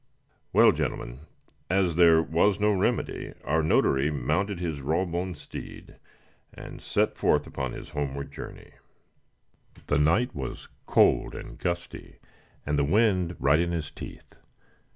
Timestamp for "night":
9.99-10.33